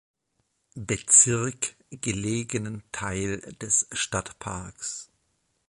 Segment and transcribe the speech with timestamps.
[0.73, 5.11] Bezirk gelegenen Teil des Stadtparks.